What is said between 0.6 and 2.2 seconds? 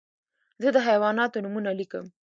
زه د حیواناتو نومونه لیکم.